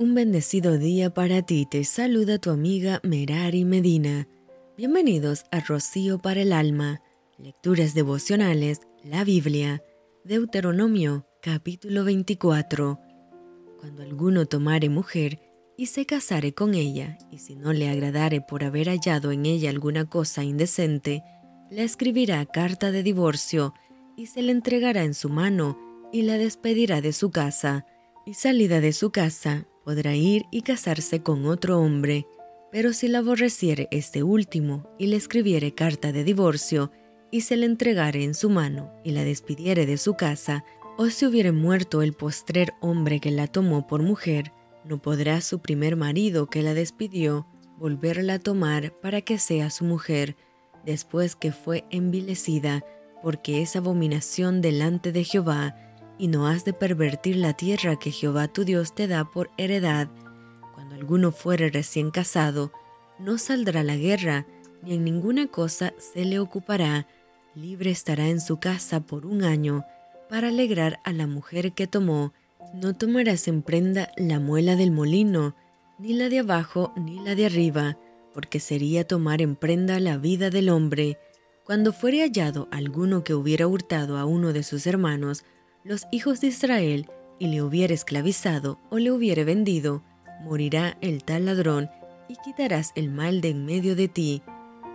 [0.00, 4.28] Un bendecido día para ti, te saluda tu amiga Merari Medina.
[4.76, 7.02] Bienvenidos a Rocío para el Alma,
[7.36, 9.82] Lecturas Devocionales, la Biblia,
[10.22, 13.00] Deuteronomio, capítulo 24.
[13.80, 15.40] Cuando alguno tomare mujer
[15.76, 19.68] y se casare con ella, y si no le agradare por haber hallado en ella
[19.68, 21.24] alguna cosa indecente,
[21.72, 23.74] le escribirá carta de divorcio
[24.16, 25.76] y se le entregará en su mano
[26.12, 27.84] y la despedirá de su casa.
[28.26, 32.26] Y salida de su casa, podrá ir y casarse con otro hombre,
[32.70, 36.92] pero si la aborreciere este último y le escribiere carta de divorcio,
[37.30, 40.62] y se le entregare en su mano y la despidiere de su casa,
[40.98, 44.52] o si hubiere muerto el postrer hombre que la tomó por mujer,
[44.84, 47.46] no podrá su primer marido que la despidió
[47.78, 50.36] volverla a tomar para que sea su mujer,
[50.84, 52.84] después que fue envilecida,
[53.22, 55.87] porque es abominación delante de Jehová,
[56.18, 60.08] y no has de pervertir la tierra que Jehová tu Dios te da por heredad.
[60.74, 62.72] Cuando alguno fuere recién casado,
[63.18, 64.46] no saldrá la guerra,
[64.82, 67.06] ni en ninguna cosa se le ocupará,
[67.54, 69.84] libre estará en su casa por un año,
[70.28, 72.32] para alegrar a la mujer que tomó.
[72.74, 75.56] No tomarás en prenda la muela del molino,
[75.98, 77.98] ni la de abajo ni la de arriba,
[78.34, 81.18] porque sería tomar en prenda la vida del hombre.
[81.64, 85.44] Cuando fuere hallado alguno que hubiera hurtado a uno de sus hermanos,
[85.84, 87.06] los hijos de Israel
[87.38, 90.02] y le hubiere esclavizado o le hubiere vendido,
[90.42, 91.90] morirá el tal ladrón
[92.28, 94.42] y quitarás el mal de en medio de ti.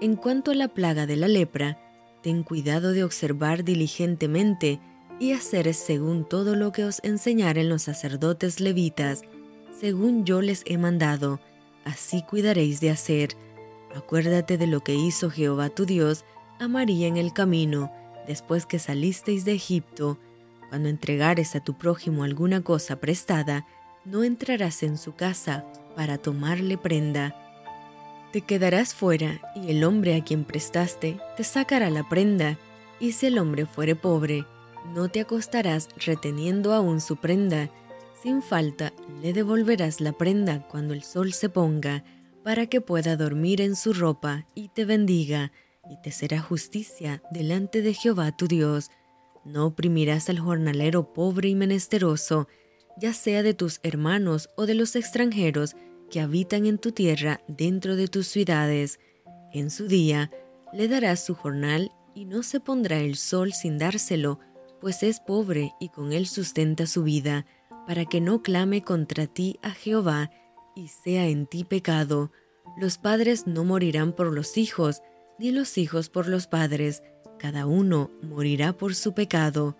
[0.00, 1.78] En cuanto a la plaga de la lepra,
[2.22, 4.80] ten cuidado de observar diligentemente
[5.20, 9.22] y hacer según todo lo que os enseñaren los sacerdotes levitas,
[9.78, 11.40] según yo les he mandado,
[11.84, 13.30] así cuidaréis de hacer.
[13.94, 16.24] Acuérdate de lo que hizo Jehová tu Dios
[16.58, 17.92] a María en el camino,
[18.26, 20.18] después que salisteis de Egipto,
[20.74, 23.64] cuando entregares a tu prójimo alguna cosa prestada,
[24.04, 27.32] no entrarás en su casa para tomarle prenda.
[28.32, 32.58] Te quedarás fuera y el hombre a quien prestaste te sacará la prenda,
[32.98, 34.46] y si el hombre fuere pobre,
[34.92, 37.70] no te acostarás reteniendo aún su prenda.
[38.20, 42.02] Sin falta le devolverás la prenda cuando el sol se ponga,
[42.42, 45.52] para que pueda dormir en su ropa y te bendiga,
[45.88, 48.90] y te será justicia delante de Jehová tu Dios
[49.44, 52.48] no oprimirás al jornalero pobre y menesteroso,
[52.96, 55.76] ya sea de tus hermanos o de los extranjeros
[56.10, 59.00] que habitan en tu tierra dentro de tus ciudades.
[59.52, 60.30] En su día
[60.72, 64.38] le darás su jornal y no se pondrá el sol sin dárselo,
[64.80, 67.46] pues es pobre y con él sustenta su vida,
[67.86, 70.30] para que no clame contra ti a Jehová
[70.74, 72.32] y sea en ti pecado.
[72.78, 75.02] Los padres no morirán por los hijos,
[75.38, 77.02] ni los hijos por los padres,
[77.44, 79.76] cada uno morirá por su pecado.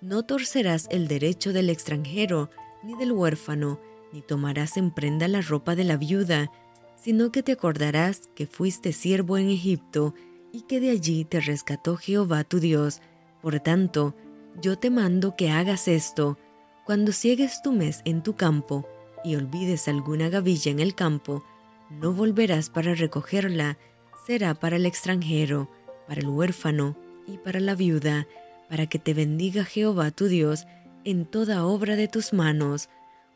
[0.00, 2.50] No torcerás el derecho del extranjero,
[2.82, 3.78] ni del huérfano,
[4.12, 6.50] ni tomarás en prenda la ropa de la viuda,
[6.96, 10.12] sino que te acordarás que fuiste siervo en Egipto,
[10.50, 13.00] y que de allí te rescató Jehová tu Dios.
[13.40, 14.16] Por tanto,
[14.60, 16.36] yo te mando que hagas esto.
[16.84, 18.88] Cuando ciegues tu mes en tu campo,
[19.22, 21.44] y olvides alguna gavilla en el campo,
[21.90, 23.78] no volverás para recogerla,
[24.26, 25.70] será para el extranjero,
[26.08, 28.26] para el huérfano, y para la viuda,
[28.68, 30.66] para que te bendiga Jehová tu Dios
[31.04, 32.88] en toda obra de tus manos.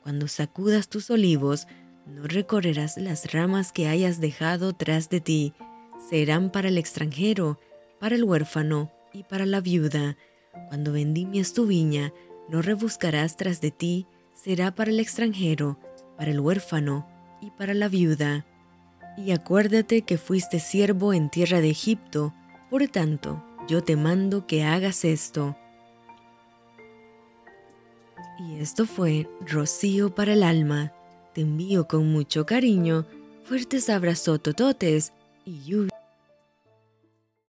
[0.02, 1.66] Cuando sacudas tus olivos,
[2.06, 5.52] no recorrerás las ramas que hayas dejado tras de ti,
[6.08, 7.60] serán para el extranjero,
[8.00, 10.16] para el huérfano y para la viuda.
[10.68, 12.12] Cuando vendimies tu viña,
[12.48, 15.78] no rebuscarás tras de ti, será para el extranjero,
[16.16, 17.06] para el huérfano
[17.42, 18.46] y para la viuda.
[19.16, 22.32] Y acuérdate que fuiste siervo en tierra de Egipto,
[22.70, 25.56] por tanto, yo te mando que hagas esto.
[28.38, 30.92] Y esto fue Rocío para el alma.
[31.34, 33.04] Te envío con mucho cariño,
[33.44, 35.12] fuertes abrazos tototes
[35.44, 35.97] y lluvia.